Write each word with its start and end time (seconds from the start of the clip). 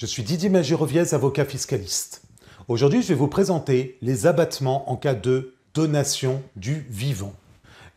Je 0.00 0.06
suis 0.06 0.22
Didier 0.22 0.48
Magiroviez, 0.48 1.12
avocat 1.12 1.44
fiscaliste. 1.44 2.22
Aujourd'hui, 2.68 3.02
je 3.02 3.08
vais 3.08 3.14
vous 3.14 3.28
présenter 3.28 3.98
les 4.00 4.26
abattements 4.26 4.90
en 4.90 4.96
cas 4.96 5.12
de 5.12 5.52
donation 5.74 6.40
du 6.56 6.86
vivant. 6.88 7.34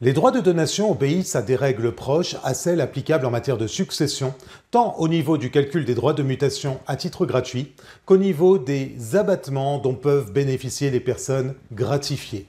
Les 0.02 0.12
droits 0.12 0.31
de 0.31 0.42
donation 0.42 0.92
obéissent 0.92 1.38
à 1.38 1.42
des 1.42 1.56
règles 1.56 1.94
proches 1.94 2.35
à 2.44 2.53
celles 2.56 2.81
applicables 2.81 3.26
en 3.26 3.31
matière 3.31 3.58
de 3.58 3.67
succession, 3.67 4.34
tant 4.70 4.97
au 4.97 5.08
niveau 5.08 5.38
du 5.38 5.49
calcul 5.49 5.85
des 5.85 5.96
droits 5.96 6.12
de 6.12 6.24
mutation 6.24 6.81
à 6.88 6.97
titre 6.97 7.26
gratuit 7.26 7.71
qu'au 8.04 8.17
niveau 8.17 8.58
des 8.58 9.15
abattements 9.15 9.78
dont 9.78 9.96
peuvent 9.96 10.33
bénéficier 10.33 10.92
les 10.92 10.99
personnes 10.99 11.56
gratifiées. 11.72 12.47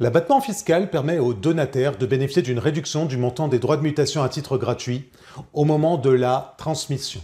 L'abattement 0.00 0.42
fiscal 0.42 0.90
permet 0.90 1.18
aux 1.18 1.32
donataires 1.32 1.96
de 1.96 2.04
bénéficier 2.04 2.42
d'une 2.42 2.58
réduction 2.58 3.06
du 3.06 3.16
montant 3.16 3.48
des 3.48 3.58
droits 3.58 3.78
de 3.78 3.82
mutation 3.84 4.22
à 4.22 4.28
titre 4.28 4.58
gratuit 4.58 5.08
au 5.54 5.64
moment 5.64 5.96
de 5.96 6.10
la 6.10 6.54
transmission. 6.58 7.22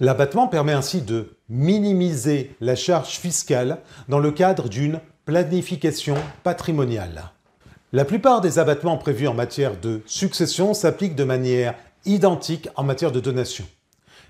L'abattement 0.00 0.48
permet 0.48 0.72
ainsi 0.72 1.02
de 1.02 1.36
minimiser 1.50 2.56
la 2.62 2.74
charge 2.74 3.18
fiscale 3.18 3.78
dans 4.08 4.18
le 4.18 4.30
cadre 4.30 4.70
d'une 4.70 4.98
planification 5.26 6.16
patrimoniale. 6.42 7.30
La 7.92 8.06
plupart 8.06 8.40
des 8.40 8.58
abattements 8.58 8.96
prévus 8.96 9.28
en 9.28 9.34
matière 9.34 9.78
de 9.78 10.00
succession 10.06 10.72
s'appliquent 10.72 11.16
de 11.16 11.24
manière 11.24 11.74
identique 12.06 12.68
en 12.76 12.82
matière 12.82 13.12
de 13.12 13.20
donation. 13.20 13.66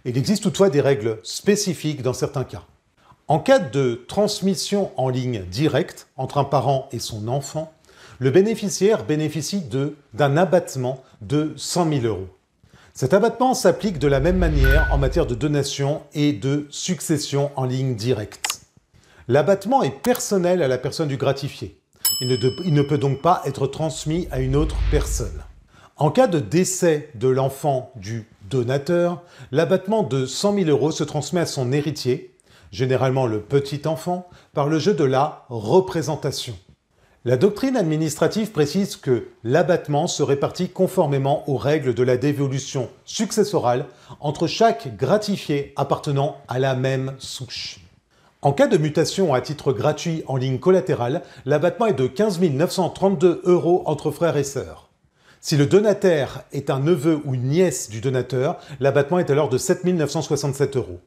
Il 0.04 0.18
existe 0.18 0.42
toutefois 0.42 0.70
des 0.70 0.80
règles 0.80 1.18
spécifiques 1.22 2.02
dans 2.02 2.14
certains 2.14 2.44
cas. 2.44 2.64
En 3.28 3.38
cas 3.38 3.60
de 3.60 4.04
transmission 4.08 4.90
en 4.96 5.08
ligne 5.08 5.44
directe 5.44 6.08
entre 6.16 6.38
un 6.38 6.44
parent 6.44 6.88
et 6.90 6.98
son 6.98 7.28
enfant, 7.28 7.72
le 8.18 8.32
bénéficiaire 8.32 9.04
bénéficie 9.04 9.62
d'un 10.14 10.36
abattement 10.36 11.04
de 11.20 11.52
100 11.56 11.92
000 12.00 12.06
euros. 12.06 12.28
Cet 12.92 13.14
abattement 13.14 13.54
s'applique 13.54 13.98
de 13.98 14.08
la 14.08 14.20
même 14.20 14.36
manière 14.36 14.88
en 14.92 14.98
matière 14.98 15.26
de 15.26 15.34
donation 15.34 16.02
et 16.12 16.32
de 16.32 16.66
succession 16.70 17.50
en 17.56 17.64
ligne 17.64 17.94
directe. 17.94 18.62
L'abattement 19.28 19.82
est 19.82 20.02
personnel 20.02 20.60
à 20.60 20.68
la 20.68 20.76
personne 20.76 21.08
du 21.08 21.16
gratifié. 21.16 21.80
Il 22.20 22.28
ne, 22.74 22.82
peut 22.82 22.98
donc 22.98 23.22
pas 23.22 23.42
être 23.46 23.68
transmis 23.68 24.26
à 24.32 24.40
une 24.40 24.56
autre 24.56 24.76
personne. 24.90 25.44
En 25.96 26.10
cas 26.10 26.26
de 26.26 26.40
décès 26.40 27.10
de 27.14 27.28
l'enfant 27.28 27.92
du 27.94 28.26
donateur, 28.50 29.22
l'abattement 29.52 30.02
de 30.02 30.26
100 30.26 30.54
000 30.54 30.70
euros 30.70 30.90
se 30.90 31.04
transmet 31.04 31.42
à 31.42 31.46
son 31.46 31.72
héritier, 31.72 32.34
généralement 32.72 33.26
le 33.26 33.40
petit 33.40 33.86
enfant, 33.86 34.28
par 34.52 34.68
le 34.68 34.78
jeu 34.78 34.94
de 34.94 35.04
la 35.04 35.46
représentation. 35.48 36.56
La 37.26 37.36
doctrine 37.36 37.76
administrative 37.76 38.50
précise 38.50 38.96
que 38.96 39.28
l'abattement 39.44 40.06
se 40.06 40.22
répartit 40.22 40.70
conformément 40.70 41.44
aux 41.50 41.58
règles 41.58 41.92
de 41.92 42.02
la 42.02 42.16
dévolution 42.16 42.88
successorale 43.04 43.84
entre 44.20 44.46
chaque 44.46 44.96
gratifié 44.96 45.74
appartenant 45.76 46.38
à 46.48 46.58
la 46.58 46.74
même 46.74 47.12
souche. 47.18 47.80
En 48.40 48.54
cas 48.54 48.68
de 48.68 48.78
mutation 48.78 49.34
à 49.34 49.42
titre 49.42 49.74
gratuit 49.74 50.24
en 50.28 50.38
ligne 50.38 50.58
collatérale, 50.58 51.20
l'abattement 51.44 51.88
est 51.88 51.92
de 51.92 52.06
15 52.06 52.40
932 52.40 53.42
euros 53.44 53.82
entre 53.84 54.10
frères 54.10 54.38
et 54.38 54.44
sœurs. 54.44 54.88
Si 55.42 55.58
le 55.58 55.66
donataire 55.66 56.44
est 56.52 56.70
un 56.70 56.80
neveu 56.80 57.20
ou 57.26 57.36
nièce 57.36 57.90
du 57.90 58.00
donateur, 58.00 58.56
l'abattement 58.80 59.18
est 59.18 59.28
alors 59.28 59.50
de 59.50 59.58
7 59.58 59.84
967 59.84 60.76
euros. 60.76 61.00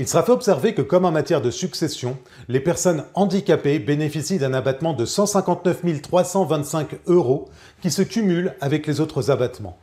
Il 0.00 0.08
sera 0.08 0.22
fait 0.22 0.32
observer 0.32 0.72
que, 0.72 0.80
comme 0.80 1.04
en 1.04 1.12
matière 1.12 1.42
de 1.42 1.50
succession, 1.50 2.16
les 2.48 2.60
personnes 2.60 3.04
handicapées 3.12 3.78
bénéficient 3.78 4.38
d'un 4.38 4.54
abattement 4.54 4.94
de 4.94 5.04
159 5.04 6.00
325 6.00 7.00
euros 7.06 7.50
qui 7.82 7.90
se 7.90 8.00
cumule 8.00 8.54
avec 8.62 8.86
les 8.86 9.02
autres 9.02 9.30
abattements. 9.30 9.76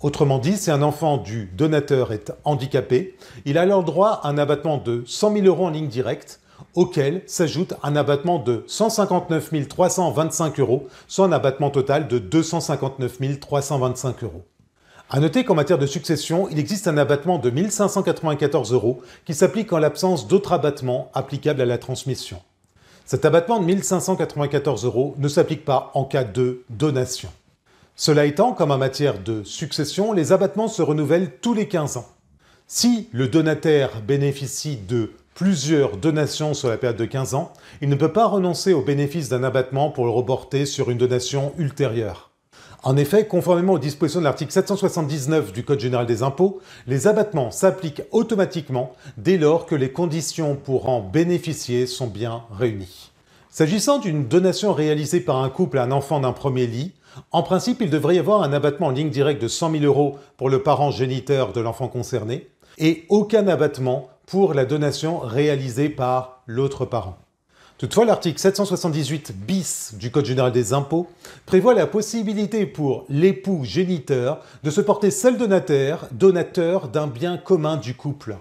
Autrement 0.00 0.40
dit, 0.40 0.56
si 0.56 0.72
un 0.72 0.82
enfant 0.82 1.16
du 1.16 1.44
donateur 1.56 2.12
est 2.12 2.32
handicapé, 2.42 3.16
il 3.44 3.56
a 3.56 3.60
alors 3.60 3.84
droit 3.84 4.20
à 4.24 4.30
un 4.30 4.36
abattement 4.36 4.78
de 4.78 5.04
100 5.06 5.34
000 5.34 5.46
euros 5.46 5.66
en 5.66 5.70
ligne 5.70 5.86
directe, 5.86 6.40
auquel 6.74 7.22
s'ajoute 7.26 7.74
un 7.84 7.94
abattement 7.94 8.40
de 8.40 8.64
159 8.66 9.68
325 9.68 10.58
euros, 10.58 10.88
soit 11.06 11.26
un 11.26 11.32
abattement 11.32 11.70
total 11.70 12.08
de 12.08 12.18
259 12.18 13.38
325 13.38 14.24
euros. 14.24 14.42
A 15.14 15.20
noter 15.20 15.44
qu'en 15.44 15.54
matière 15.54 15.76
de 15.78 15.84
succession, 15.84 16.48
il 16.50 16.58
existe 16.58 16.88
un 16.88 16.96
abattement 16.96 17.38
de 17.38 17.50
1594 17.50 18.72
euros 18.72 19.02
qui 19.26 19.34
s'applique 19.34 19.70
en 19.74 19.78
l'absence 19.78 20.26
d'autres 20.26 20.54
abattements 20.54 21.10
applicables 21.12 21.60
à 21.60 21.66
la 21.66 21.76
transmission. 21.76 22.40
Cet 23.04 23.26
abattement 23.26 23.60
de 23.60 23.66
1594 23.66 24.86
euros 24.86 25.14
ne 25.18 25.28
s'applique 25.28 25.66
pas 25.66 25.90
en 25.92 26.06
cas 26.06 26.24
de 26.24 26.62
donation. 26.70 27.28
Cela 27.94 28.24
étant, 28.24 28.54
comme 28.54 28.70
en 28.70 28.78
matière 28.78 29.22
de 29.22 29.42
succession, 29.44 30.14
les 30.14 30.32
abattements 30.32 30.66
se 30.66 30.80
renouvellent 30.80 31.32
tous 31.42 31.52
les 31.52 31.68
15 31.68 31.98
ans. 31.98 32.08
Si 32.66 33.10
le 33.12 33.28
donataire 33.28 34.00
bénéficie 34.00 34.78
de 34.78 35.12
plusieurs 35.34 35.98
donations 35.98 36.54
sur 36.54 36.70
la 36.70 36.78
période 36.78 36.96
de 36.96 37.04
15 37.04 37.34
ans, 37.34 37.52
il 37.82 37.90
ne 37.90 37.96
peut 37.96 38.14
pas 38.14 38.24
renoncer 38.24 38.72
au 38.72 38.80
bénéfice 38.80 39.28
d'un 39.28 39.44
abattement 39.44 39.90
pour 39.90 40.06
le 40.06 40.10
reporter 40.10 40.64
sur 40.64 40.90
une 40.90 40.96
donation 40.96 41.52
ultérieure. 41.58 42.31
En 42.84 42.96
effet, 42.96 43.28
conformément 43.28 43.74
aux 43.74 43.78
dispositions 43.78 44.18
de 44.18 44.24
l'article 44.24 44.50
779 44.50 45.52
du 45.52 45.64
Code 45.64 45.78
général 45.78 46.04
des 46.04 46.24
impôts, 46.24 46.60
les 46.88 47.06
abattements 47.06 47.52
s'appliquent 47.52 48.02
automatiquement 48.10 48.92
dès 49.16 49.38
lors 49.38 49.66
que 49.66 49.76
les 49.76 49.92
conditions 49.92 50.56
pour 50.56 50.88
en 50.88 51.00
bénéficier 51.00 51.86
sont 51.86 52.08
bien 52.08 52.42
réunies. 52.50 53.12
S'agissant 53.50 53.98
d'une 53.98 54.26
donation 54.26 54.72
réalisée 54.72 55.20
par 55.20 55.44
un 55.44 55.48
couple 55.48 55.78
à 55.78 55.84
un 55.84 55.92
enfant 55.92 56.18
d'un 56.18 56.32
premier 56.32 56.66
lit, 56.66 56.92
en 57.30 57.44
principe, 57.44 57.82
il 57.82 57.90
devrait 57.90 58.16
y 58.16 58.18
avoir 58.18 58.42
un 58.42 58.52
abattement 58.52 58.88
en 58.88 58.90
ligne 58.90 59.10
directe 59.10 59.40
de 59.40 59.48
100 59.48 59.70
000 59.72 59.84
euros 59.84 60.18
pour 60.36 60.50
le 60.50 60.64
parent 60.64 60.90
géniteur 60.90 61.52
de 61.52 61.60
l'enfant 61.60 61.86
concerné 61.86 62.48
et 62.78 63.04
aucun 63.10 63.46
abattement 63.46 64.08
pour 64.26 64.54
la 64.54 64.64
donation 64.64 65.20
réalisée 65.20 65.88
par 65.88 66.42
l'autre 66.46 66.84
parent. 66.84 67.21
Toutefois, 67.82 68.04
l'article 68.04 68.38
778 68.38 69.32
bis 69.44 69.94
du 69.98 70.12
Code 70.12 70.24
général 70.24 70.52
des 70.52 70.72
impôts 70.72 71.08
prévoit 71.46 71.74
la 71.74 71.88
possibilité 71.88 72.64
pour 72.64 73.04
l'époux 73.08 73.64
géniteur 73.64 74.38
de 74.62 74.70
se 74.70 74.80
porter 74.80 75.10
seul 75.10 75.36
donateur, 75.36 76.06
donateur 76.12 76.86
d'un 76.86 77.08
bien 77.08 77.38
commun 77.38 77.76
du 77.76 77.96
couple. 77.96 78.36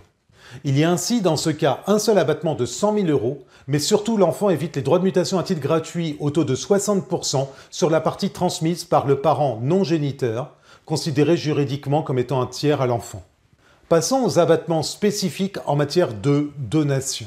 Il 0.63 0.77
y 0.77 0.83
a 0.83 0.91
ainsi 0.91 1.21
dans 1.21 1.37
ce 1.37 1.49
cas 1.49 1.81
un 1.87 1.97
seul 1.97 2.19
abattement 2.19 2.53
de 2.53 2.67
100 2.67 2.93
000 2.93 3.07
euros, 3.07 3.43
mais 3.65 3.79
surtout 3.79 4.15
l'enfant 4.15 4.51
évite 4.51 4.75
les 4.75 4.83
droits 4.83 4.99
de 4.99 5.05
mutation 5.05 5.39
à 5.39 5.43
titre 5.43 5.59
gratuit 5.59 6.17
au 6.19 6.29
taux 6.29 6.43
de 6.43 6.55
60% 6.55 7.47
sur 7.71 7.89
la 7.89 7.99
partie 7.99 8.29
transmise 8.29 8.83
par 8.83 9.07
le 9.07 9.21
parent 9.21 9.59
non 9.63 9.83
géniteur, 9.83 10.51
considéré 10.85 11.35
juridiquement 11.35 12.03
comme 12.03 12.19
étant 12.19 12.43
un 12.43 12.45
tiers 12.45 12.81
à 12.81 12.85
l'enfant. 12.85 13.23
Passons 13.89 14.23
aux 14.23 14.37
abattements 14.37 14.83
spécifiques 14.83 15.57
en 15.65 15.75
matière 15.75 16.13
de 16.13 16.51
donation. 16.59 17.25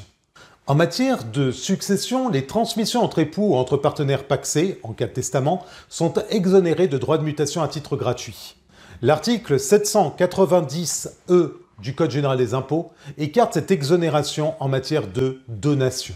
En 0.67 0.73
matière 0.73 1.25
de 1.25 1.51
succession, 1.51 2.27
les 2.27 2.47
transmissions 2.47 3.03
entre 3.03 3.19
époux 3.19 3.49
ou 3.49 3.55
entre 3.55 3.77
partenaires 3.77 4.23
paxés, 4.23 4.79
en 4.81 4.93
cas 4.93 5.05
de 5.05 5.11
testament, 5.11 5.63
sont 5.89 6.15
exonérées 6.31 6.87
de 6.87 6.97
droits 6.97 7.19
de 7.19 7.23
mutation 7.23 7.61
à 7.61 7.67
titre 7.67 7.95
gratuit. 7.95 8.55
L'article 9.03 9.57
790E 9.57 11.51
du 11.79 11.93
Code 11.93 12.09
général 12.09 12.39
des 12.39 12.55
impôts 12.55 12.91
écarte 13.19 13.53
cette 13.53 13.69
exonération 13.69 14.55
en 14.59 14.67
matière 14.67 15.07
de 15.07 15.41
donation. 15.49 16.15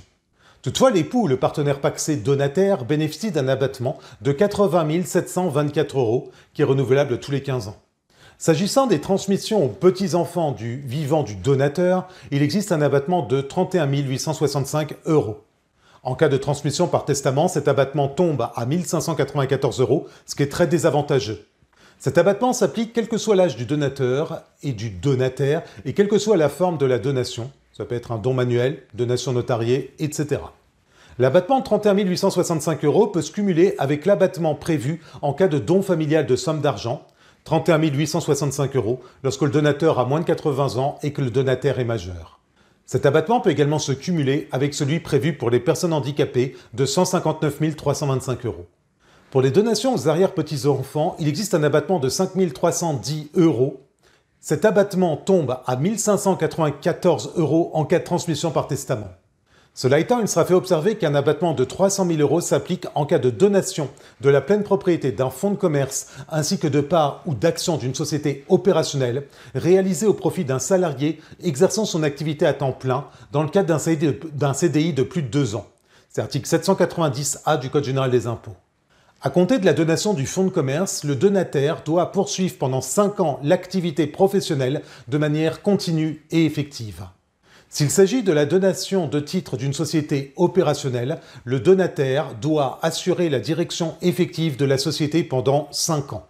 Toutefois, 0.63 0.89
l'époux 0.89 1.25
ou 1.25 1.27
le 1.27 1.37
partenaire 1.37 1.79
paxé 1.79 2.15
donataire 2.15 2.85
bénéficie 2.85 3.29
d'un 3.29 3.49
abattement 3.49 3.99
de 4.21 4.31
80 4.31 5.03
724 5.05 5.99
euros 5.99 6.31
qui 6.55 6.63
est 6.63 6.65
renouvelable 6.65 7.19
tous 7.19 7.29
les 7.29 7.43
15 7.43 7.67
ans. 7.67 7.77
S'agissant 8.41 8.87
des 8.87 9.01
transmissions 9.01 9.65
aux 9.65 9.67
petits-enfants 9.67 10.53
du 10.53 10.77
vivant 10.77 11.23
du 11.23 11.35
donateur, 11.35 12.07
il 12.31 12.41
existe 12.41 12.71
un 12.71 12.81
abattement 12.81 13.21
de 13.21 13.41
31 13.41 13.85
865 13.85 14.95
euros. 15.07 15.43
En 16.03 16.15
cas 16.15 16.29
de 16.29 16.37
transmission 16.37 16.87
par 16.87 17.03
testament, 17.03 17.49
cet 17.49 17.67
abattement 17.67 18.07
tombe 18.07 18.47
à 18.55 18.65
1594 18.65 19.81
euros, 19.81 20.07
ce 20.25 20.35
qui 20.35 20.43
est 20.43 20.47
très 20.47 20.67
désavantageux. 20.67 21.47
Cet 21.99 22.17
abattement 22.17 22.53
s'applique 22.53 22.93
quel 22.93 23.09
que 23.09 23.17
soit 23.17 23.35
l'âge 23.35 23.57
du 23.57 23.65
donateur 23.65 24.43
et 24.63 24.71
du 24.71 24.89
donataire 24.89 25.63
et 25.83 25.91
quelle 25.91 26.07
que 26.07 26.17
soit 26.17 26.37
la 26.37 26.47
forme 26.47 26.77
de 26.77 26.85
la 26.85 26.97
donation. 26.97 27.51
Ça 27.73 27.83
peut 27.83 27.95
être 27.95 28.13
un 28.13 28.19
don 28.19 28.33
manuel, 28.33 28.83
donation 28.93 29.33
notariée, 29.33 29.93
etc. 29.99 30.39
L'abattement 31.17 31.59
de 31.59 31.65
31 31.65 31.93
865 31.93 32.85
euros 32.85 33.07
peut 33.07 33.21
se 33.21 33.33
cumuler 33.33 33.75
avec 33.79 34.05
l'abattement 34.05 34.55
prévu 34.55 35.01
en 35.21 35.33
cas 35.33 35.49
de 35.49 35.59
don 35.59 35.81
familial 35.81 36.25
de 36.25 36.37
somme 36.37 36.61
d'argent, 36.61 37.05
31 37.43 37.79
865 37.79 38.75
euros, 38.75 38.99
lorsque 39.23 39.41
le 39.41 39.49
donateur 39.49 39.99
a 39.99 40.05
moins 40.05 40.19
de 40.19 40.25
80 40.25 40.77
ans 40.77 40.99
et 41.03 41.13
que 41.13 41.21
le 41.21 41.31
donataire 41.31 41.79
est 41.79 41.85
majeur. 41.85 42.39
Cet 42.85 43.05
abattement 43.05 43.39
peut 43.39 43.51
également 43.51 43.77
se 43.77 43.91
cumuler 43.91 44.47
avec 44.51 44.73
celui 44.73 44.99
prévu 44.99 45.33
pour 45.37 45.51
les 45.51 45.59
personnes 45.59 45.93
handicapées 45.93 46.55
de 46.73 46.85
159 46.85 47.75
325 47.75 48.45
euros. 48.47 48.65
Pour 49.29 49.43
les 49.43 49.51
donations 49.51 49.93
aux 49.93 50.07
arrière-petits-enfants, 50.07 51.15
il 51.19 51.27
existe 51.27 51.53
un 51.53 51.61
abattement 51.61 51.99
de 51.99 52.09
5 52.09 52.31
310 52.51 53.29
euros. 53.35 53.85
Cet 54.39 54.65
abattement 54.65 55.17
tombe 55.17 55.59
à 55.67 55.75
1594 55.75 57.33
euros 57.35 57.69
en 57.75 57.85
cas 57.85 57.99
de 57.99 58.05
transmission 58.05 58.49
par 58.49 58.65
testament. 58.65 59.18
Cela 59.81 59.99
étant, 59.99 60.19
il 60.19 60.27
sera 60.27 60.43
fait 60.43 60.53
observer 60.53 60.97
qu'un 60.97 61.15
abattement 61.15 61.53
de 61.53 61.63
300 61.63 62.05
000 62.05 62.19
euros 62.19 62.41
s'applique 62.41 62.87
en 62.95 63.05
cas 63.05 63.17
de 63.17 63.29
donation 63.29 63.89
de 64.19 64.29
la 64.29 64.41
pleine 64.41 64.63
propriété 64.63 65.13
d'un 65.13 65.29
fonds 65.29 65.51
de 65.51 65.55
commerce 65.55 66.07
ainsi 66.27 66.59
que 66.59 66.67
de 66.67 66.81
parts 66.81 67.23
ou 67.25 67.33
d'actions 67.33 67.77
d'une 67.77 67.95
société 67.95 68.43
opérationnelle 68.49 69.27
réalisée 69.55 70.05
au 70.05 70.13
profit 70.13 70.43
d'un 70.43 70.59
salarié 70.59 71.21
exerçant 71.41 71.85
son 71.85 72.03
activité 72.03 72.45
à 72.45 72.51
temps 72.51 72.73
plein 72.73 73.07
dans 73.31 73.41
le 73.41 73.47
cadre 73.47 73.73
d'un 74.33 74.53
CDI 74.53 74.91
de 74.91 75.03
plus 75.03 75.21
de 75.21 75.29
deux 75.29 75.55
ans. 75.55 75.67
C'est 76.09 76.19
l'article 76.19 76.49
790A 76.49 77.57
du 77.57 77.69
Code 77.69 77.85
général 77.85 78.11
des 78.11 78.27
impôts. 78.27 78.57
À 79.21 79.29
compter 79.29 79.59
de 79.59 79.65
la 79.65 79.71
donation 79.71 80.13
du 80.13 80.25
fonds 80.25 80.43
de 80.43 80.49
commerce, 80.49 81.05
le 81.05 81.15
donataire 81.15 81.83
doit 81.85 82.11
poursuivre 82.11 82.57
pendant 82.57 82.81
5 82.81 83.21
ans 83.21 83.39
l'activité 83.43 84.07
professionnelle 84.07 84.81
de 85.07 85.17
manière 85.17 85.61
continue 85.61 86.25
et 86.31 86.43
effective. 86.43 87.05
S'il 87.71 87.91
s'agit 87.91 88.23
de 88.23 88.31
la 88.31 88.47
donation 88.47 89.07
de 89.07 89.19
titres 89.19 89.55
d'une 89.55 89.73
société 89.73 90.33
opérationnelle, 90.37 91.19
le 91.45 91.59
donataire 91.59 92.33
doit 92.33 92.79
assurer 92.81 93.29
la 93.29 93.39
direction 93.39 93.95
effective 94.01 94.57
de 94.57 94.65
la 94.65 94.79
société 94.79 95.23
pendant 95.23 95.67
5 95.69 96.13
ans. 96.13 96.25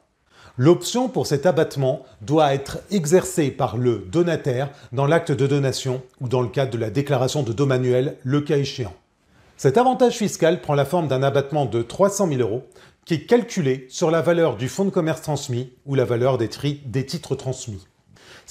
L'option 0.57 1.07
pour 1.07 1.27
cet 1.27 1.45
abattement 1.45 2.03
doit 2.21 2.53
être 2.53 2.80
exercée 2.91 3.51
par 3.51 3.77
le 3.77 4.00
donataire 4.12 4.69
dans 4.91 5.06
l'acte 5.06 5.31
de 5.31 5.47
donation 5.47 6.01
ou 6.19 6.27
dans 6.27 6.41
le 6.41 6.50
cadre 6.50 6.71
de 6.71 6.77
la 6.77 6.89
déclaration 6.89 7.41
de 7.41 7.53
dos 7.53 7.65
manuel, 7.65 8.18
le 8.24 8.41
cas 8.41 8.57
échéant. 8.57 8.94
Cet 9.56 9.77
avantage 9.77 10.18
fiscal 10.18 10.59
prend 10.59 10.75
la 10.75 10.83
forme 10.83 11.07
d'un 11.07 11.24
abattement 11.24 11.65
de 11.65 11.81
300 11.81 12.27
000 12.27 12.41
euros 12.41 12.63
qui 13.06 13.13
est 13.13 13.25
calculé 13.25 13.88
sur 13.89 14.12
la 14.12 14.21
valeur 14.21 14.57
du 14.57 14.68
fonds 14.68 14.86
de 14.86 14.89
commerce 14.89 15.21
transmis 15.21 15.71
ou 15.86 15.95
la 15.95 16.03
valeur 16.03 16.38
des, 16.38 16.50
des 16.86 17.06
titres 17.06 17.36
transmis. 17.36 17.88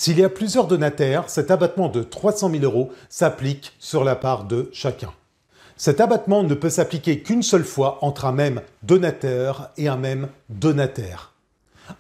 S'il 0.01 0.21
y 0.21 0.23
a 0.23 0.29
plusieurs 0.29 0.69
donataires, 0.69 1.29
cet 1.29 1.51
abattement 1.51 1.89
de 1.89 2.05
300 2.05 2.53
000 2.53 2.63
euros 2.63 2.93
s'applique 3.09 3.73
sur 3.81 4.05
la 4.05 4.15
part 4.15 4.45
de 4.45 4.71
chacun. 4.73 5.11
Cet 5.77 6.01
abattement 6.01 6.45
ne 6.45 6.55
peut 6.55 6.71
s'appliquer 6.71 7.21
qu'une 7.21 7.43
seule 7.43 7.65
fois 7.65 7.99
entre 8.03 8.25
un 8.25 8.31
même 8.31 8.61
donateur 8.85 9.73
et 9.77 9.89
un 9.89 9.97
même 9.97 10.29
donataire. 10.51 11.33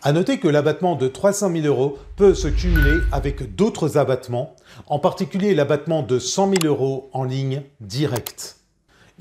À 0.02 0.12
noter 0.12 0.38
que 0.38 0.46
l'abattement 0.46 0.94
de 0.94 1.08
300 1.08 1.50
000 1.50 1.66
euros 1.66 1.98
peut 2.14 2.34
se 2.34 2.46
cumuler 2.46 3.00
avec 3.10 3.56
d'autres 3.56 3.98
abattements, 3.98 4.54
en 4.86 5.00
particulier 5.00 5.56
l'abattement 5.56 6.04
de 6.04 6.20
100 6.20 6.52
000 6.62 6.72
euros 6.72 7.10
en 7.12 7.24
ligne 7.24 7.62
directe. 7.80 8.57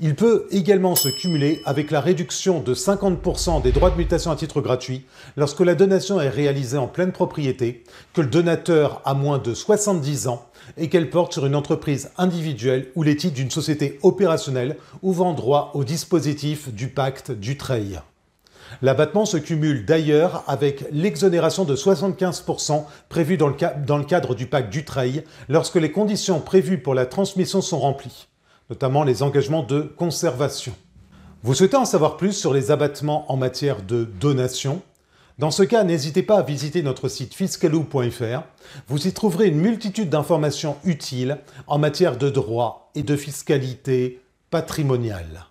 Il 0.00 0.14
peut 0.14 0.46
également 0.52 0.94
se 0.94 1.08
cumuler 1.08 1.60
avec 1.64 1.90
la 1.90 2.00
réduction 2.00 2.60
de 2.60 2.72
50% 2.72 3.62
des 3.62 3.72
droits 3.72 3.90
de 3.90 3.96
mutation 3.96 4.30
à 4.30 4.36
titre 4.36 4.60
gratuit 4.60 5.04
lorsque 5.36 5.58
la 5.58 5.74
donation 5.74 6.20
est 6.20 6.28
réalisée 6.28 6.78
en 6.78 6.86
pleine 6.86 7.10
propriété, 7.10 7.82
que 8.14 8.20
le 8.20 8.28
donateur 8.28 9.02
a 9.04 9.14
moins 9.14 9.38
de 9.38 9.54
70 9.54 10.28
ans 10.28 10.46
et 10.76 10.88
qu'elle 10.88 11.10
porte 11.10 11.32
sur 11.32 11.46
une 11.46 11.56
entreprise 11.56 12.12
individuelle 12.16 12.92
ou 12.94 13.02
les 13.02 13.16
titres 13.16 13.34
d'une 13.34 13.50
société 13.50 13.98
opérationnelle 14.04 14.76
ouvrant 15.02 15.34
droit 15.34 15.72
au 15.74 15.82
dispositif 15.82 16.72
du 16.72 16.86
pacte 16.86 17.32
du 17.32 17.56
trail. 17.56 18.00
L'abattement 18.82 19.24
se 19.24 19.36
cumule 19.36 19.84
d'ailleurs 19.84 20.44
avec 20.46 20.84
l'exonération 20.92 21.64
de 21.64 21.74
75% 21.74 22.84
prévue 23.08 23.36
dans 23.36 23.48
le, 23.48 24.04
cadre 24.04 24.36
du 24.36 24.46
pacte 24.46 24.70
du 24.70 24.84
trail 24.84 25.24
lorsque 25.48 25.74
les 25.74 25.90
conditions 25.90 26.38
prévues 26.38 26.78
pour 26.78 26.94
la 26.94 27.06
transmission 27.06 27.60
sont 27.62 27.80
remplies 27.80 28.28
notamment 28.70 29.04
les 29.04 29.22
engagements 29.22 29.62
de 29.62 29.82
conservation. 29.82 30.74
Vous 31.42 31.54
souhaitez 31.54 31.76
en 31.76 31.84
savoir 31.84 32.16
plus 32.16 32.32
sur 32.32 32.52
les 32.52 32.70
abattements 32.70 33.30
en 33.30 33.36
matière 33.36 33.82
de 33.82 34.04
donation? 34.04 34.82
Dans 35.38 35.52
ce 35.52 35.62
cas, 35.62 35.84
n'hésitez 35.84 36.24
pas 36.24 36.38
à 36.38 36.42
visiter 36.42 36.82
notre 36.82 37.08
site 37.08 37.32
fiscalou.fr. 37.32 38.42
Vous 38.88 39.06
y 39.06 39.12
trouverez 39.12 39.46
une 39.46 39.60
multitude 39.60 40.10
d'informations 40.10 40.76
utiles 40.84 41.38
en 41.68 41.78
matière 41.78 42.18
de 42.18 42.28
droit 42.28 42.90
et 42.96 43.04
de 43.04 43.14
fiscalité 43.14 44.20
patrimoniale. 44.50 45.46